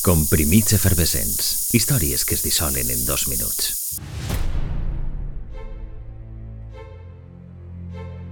[0.00, 1.74] Comprimits efervescents.
[1.76, 3.98] Històries que es dissolen en dos minuts.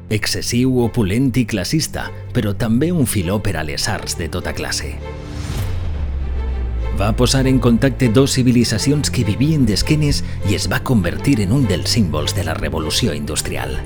[0.09, 4.95] Excessiu, opulent i classista, però també un filó per a les arts de tota classe.
[6.97, 11.67] Va posar en contacte dos civilitzacions que vivien d'esquenes i es va convertir en un
[11.69, 13.77] dels símbols de la revolució industrial.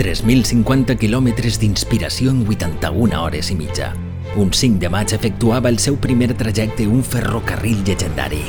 [0.00, 3.92] 3.050 quilòmetres d'inspiració en 81 hores i mitja.
[4.34, 8.40] Un 5 de maig efectuava el seu primer trajecte un ferrocarril llegendari,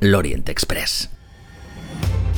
[0.00, 1.08] l'Orient Express.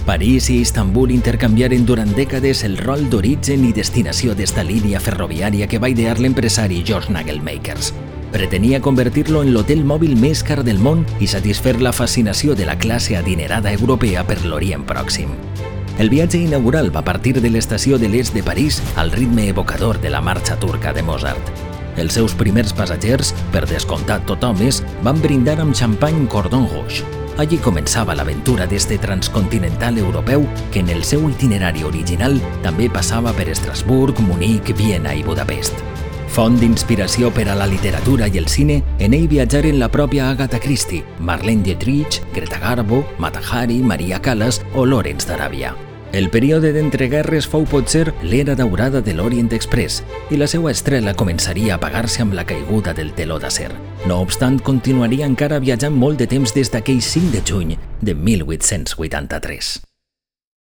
[0.07, 5.83] París i Istanbul intercanviaren durant dècades el rol d'origen i destinació d'esta línia ferroviària que
[5.83, 7.93] va idear l'empresari George Nagelmakers.
[8.33, 12.79] Pretenia convertir-lo en l'hotel mòbil més car del món i satisfer la fascinació de la
[12.81, 15.37] classe adinerada europea per l'Orient Pròxim.
[15.99, 20.09] El viatge inaugural va partir de l'estació de l'est de París al ritme evocador de
[20.09, 21.66] la marxa turca de Mozart.
[21.97, 27.05] Els seus primers passatgers, per descomptat tot homes, van brindar amb xampany Cordon Rouge.
[27.37, 33.51] Allí començava l'aventura d'este transcontinental europeu que en el seu itinerari original també passava per
[33.53, 35.85] Estrasburg, Munic, Viena i Budapest.
[36.33, 40.61] Font d'inspiració per a la literatura i el cine, en ell viatjaren la pròpia Agatha
[40.61, 45.77] Christie, Marlene Dietrich, Greta Garbo, Mata Hari, Maria Callas o Lorenz d'Aràbia.
[46.17, 49.99] El període d'entreguerres fou potser l'era daurada de l'Orient Express
[50.33, 53.69] i la seva estrela començaria a apagar-se amb la caiguda del teló d'acer.
[54.09, 59.86] No obstant, continuaria encara viatjant molt de temps des d'aquell 5 de juny de 1883.